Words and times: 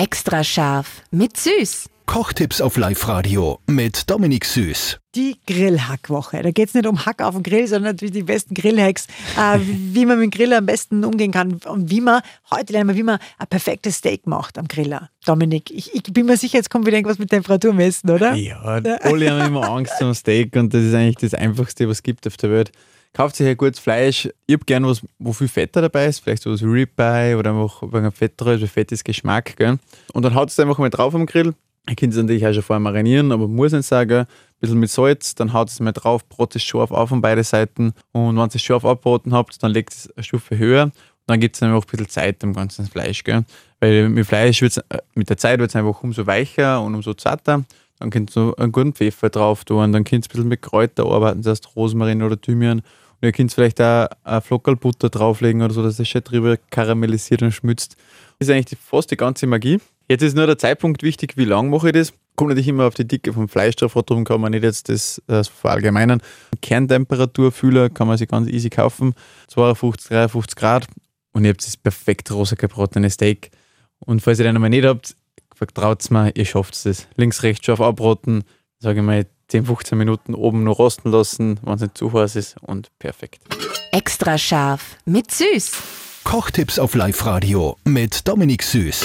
Extra 0.00 0.42
scharf 0.42 1.02
mit 1.10 1.36
Süß. 1.36 1.89
Kochtipps 2.10 2.60
auf 2.60 2.76
Live-Radio 2.76 3.60
mit 3.68 4.10
Dominik 4.10 4.44
Süß. 4.44 4.98
Die 5.14 5.36
Grillhackwoche. 5.46 6.42
Da 6.42 6.50
geht 6.50 6.66
es 6.66 6.74
nicht 6.74 6.88
um 6.88 7.06
Hack 7.06 7.22
auf 7.22 7.34
dem 7.34 7.44
Grill, 7.44 7.68
sondern 7.68 7.92
natürlich 7.92 8.12
die 8.12 8.24
besten 8.24 8.52
Grillhacks, 8.52 9.06
äh, 9.38 9.60
wie 9.60 10.04
man 10.04 10.18
mit 10.18 10.24
dem 10.24 10.36
Griller 10.36 10.58
am 10.58 10.66
besten 10.66 11.04
umgehen 11.04 11.30
kann 11.30 11.60
und 11.68 11.88
wie 11.88 12.00
man, 12.00 12.20
heute 12.50 12.72
lernen 12.72 12.88
wir, 12.88 12.96
wie 12.96 13.04
man 13.04 13.20
ein 13.38 13.46
perfektes 13.46 13.98
Steak 13.98 14.26
macht 14.26 14.58
am 14.58 14.66
Griller. 14.66 15.08
Dominik, 15.24 15.70
ich, 15.70 15.94
ich 15.94 16.02
bin 16.02 16.26
mir 16.26 16.36
sicher, 16.36 16.56
jetzt 16.56 16.68
kommt 16.68 16.84
wieder 16.84 16.96
irgendwas 16.96 17.20
mit 17.20 17.30
Temperatur 17.30 17.72
messen, 17.72 18.10
oder? 18.10 18.34
Ja, 18.34 18.60
alle 18.60 19.30
haben 19.30 19.46
immer 19.46 19.70
Angst 19.70 19.92
vor 19.96 20.08
dem 20.08 20.14
Steak 20.14 20.56
und 20.56 20.74
das 20.74 20.82
ist 20.82 20.94
eigentlich 20.94 21.30
das 21.30 21.34
Einfachste, 21.34 21.86
was 21.86 21.98
es 21.98 22.02
gibt 22.02 22.26
auf 22.26 22.36
der 22.38 22.50
Welt. 22.50 22.72
Kauft 23.12 23.36
sich 23.36 23.46
ein 23.46 23.56
gutes 23.56 23.78
Fleisch. 23.78 24.28
Ich 24.48 24.54
habe 24.54 24.64
gern 24.64 24.84
was, 24.84 25.00
wo 25.20 25.32
viel 25.32 25.46
Fett 25.46 25.76
dabei 25.76 26.06
ist, 26.06 26.18
vielleicht 26.18 26.42
sowas 26.42 26.60
wie 26.60 26.66
Ribeye 26.66 27.36
oder 27.36 27.52
einfach 27.52 27.82
ein 27.82 28.10
fetteres, 28.10 28.68
Fett 28.68 28.90
ist 28.90 29.04
Geschmack. 29.04 29.54
Gell? 29.56 29.78
Und 30.12 30.24
dann 30.24 30.34
haut 30.34 30.48
es 30.48 30.58
einfach 30.58 30.78
mal 30.78 30.90
drauf 30.90 31.14
am 31.14 31.26
Grill 31.26 31.54
Ihr 31.88 31.96
könnt 31.96 32.12
es 32.12 32.18
natürlich 32.18 32.46
auch 32.46 32.52
schon 32.52 32.62
vorher 32.62 32.80
marinieren, 32.80 33.32
aber 33.32 33.48
muss 33.48 33.72
nicht 33.72 33.86
sagen. 33.86 34.20
Ein 34.20 34.26
bisschen 34.60 34.78
mit 34.78 34.90
Salz, 34.90 35.34
dann 35.34 35.52
haut 35.52 35.70
es 35.70 35.80
mal 35.80 35.92
drauf, 35.92 36.28
brot 36.28 36.54
es 36.54 36.62
scharf 36.62 36.90
auf 36.90 37.08
von 37.08 37.22
beiden 37.22 37.42
Seiten. 37.42 37.94
Und 38.12 38.36
wenn 38.36 38.42
ihr 38.42 38.54
es 38.54 38.62
scharf 38.62 38.84
abbraten 38.84 39.32
habt, 39.32 39.62
dann 39.62 39.72
legt 39.72 39.94
es 39.94 40.10
eine 40.14 40.22
Stufe 40.22 40.58
höher. 40.58 40.84
Und 40.84 40.92
dann 41.26 41.40
gibt 41.40 41.56
es 41.56 41.62
einfach 41.62 41.82
ein 41.82 41.90
bisschen 41.90 42.08
Zeit 42.08 42.42
im 42.42 42.52
ganzen 42.52 42.86
Fleisch. 42.86 43.24
Gell? 43.24 43.44
Weil 43.80 44.08
mit 44.08 44.26
Fleisch 44.26 44.60
wird's, 44.60 44.76
äh, 44.76 44.98
mit 45.14 45.30
der 45.30 45.38
Zeit 45.38 45.58
wird 45.58 45.70
es 45.70 45.76
einfach 45.76 46.02
umso 46.02 46.26
weicher 46.26 46.82
und 46.82 46.94
umso 46.94 47.14
zarter. 47.14 47.64
Dann 47.98 48.10
könnt 48.10 48.36
ihr 48.36 48.54
einen 48.58 48.72
guten 48.72 48.94
Pfeffer 48.94 49.28
drauf 49.28 49.64
tun, 49.64 49.92
dann 49.92 50.04
könnt 50.04 50.24
ihr 50.24 50.28
ein 50.28 50.32
bisschen 50.32 50.48
mit 50.48 50.62
Kräuter 50.62 51.04
arbeiten, 51.04 51.42
das 51.42 51.50
heißt 51.50 51.76
Rosmarin 51.76 52.22
oder 52.22 52.40
Thymian. 52.40 52.78
Und 52.78 53.26
ihr 53.26 53.32
könnt 53.32 53.52
vielleicht 53.52 53.80
auch 53.80 54.08
ein 54.24 54.40
Flockerl 54.40 54.76
Butter 54.76 55.10
drauflegen 55.10 55.60
oder 55.60 55.74
so, 55.74 55.82
dass 55.82 55.98
es 55.98 56.08
schön 56.08 56.24
drüber 56.24 56.56
karamellisiert 56.70 57.42
und 57.42 57.52
schmützt. 57.52 57.96
Das 58.38 58.48
ist 58.48 58.54
eigentlich 58.54 58.78
fast 58.80 59.10
die 59.10 59.18
ganze 59.18 59.46
Magie. 59.46 59.78
Jetzt 60.10 60.22
ist 60.22 60.34
nur 60.34 60.48
der 60.48 60.58
Zeitpunkt 60.58 61.04
wichtig, 61.04 61.36
wie 61.36 61.44
lange 61.44 61.70
mache 61.70 61.90
ich 61.90 61.92
das. 61.92 62.12
Kommt 62.34 62.48
natürlich 62.48 62.66
immer 62.66 62.88
auf 62.88 62.94
die 62.94 63.06
Dicke 63.06 63.32
vom 63.32 63.48
Fleisch 63.48 63.76
drauf, 63.76 63.92
darum 63.92 64.24
kann 64.24 64.40
man 64.40 64.50
nicht 64.50 64.64
jetzt 64.64 64.88
das, 64.88 65.22
das 65.28 65.46
verallgemeinern. 65.46 66.20
Kerntemperaturfühler 66.60 67.90
kann 67.90 68.08
man 68.08 68.18
sich 68.18 68.26
ganz 68.26 68.48
easy 68.48 68.70
kaufen, 68.70 69.14
52, 69.46 70.08
53 70.08 70.56
Grad 70.56 70.88
und 71.32 71.44
ihr 71.44 71.50
habt 71.50 71.64
das 71.64 71.76
perfekt 71.76 72.28
rosa 72.32 72.56
gebratene 72.56 73.08
Steak. 73.08 73.52
Und 74.00 74.20
falls 74.20 74.40
ihr 74.40 74.46
den 74.46 74.56
einmal 74.56 74.70
nicht 74.70 74.84
habt, 74.84 75.14
vertraut 75.54 76.10
mir, 76.10 76.34
ihr 76.34 76.44
schafft 76.44 76.74
es. 76.86 77.06
Links, 77.14 77.44
rechts 77.44 77.66
scharf 77.66 77.80
abraten, 77.80 78.42
sage 78.80 78.98
ich 78.98 79.06
mal 79.06 79.26
10, 79.46 79.66
15 79.66 79.96
Minuten 79.96 80.34
oben 80.34 80.64
noch 80.64 80.80
rosten 80.80 81.12
lassen, 81.12 81.60
wenn 81.62 81.74
es 81.74 81.82
nicht 81.82 81.96
zu 81.96 82.12
heiß 82.12 82.34
ist 82.34 82.56
und 82.62 82.88
perfekt. 82.98 83.42
Extra 83.92 84.38
scharf 84.38 84.96
mit 85.04 85.30
Süß. 85.30 85.70
Kochtipps 86.24 86.80
auf 86.80 86.96
Live-Radio 86.96 87.76
mit 87.84 88.26
Dominik 88.26 88.64
Süß. 88.64 89.04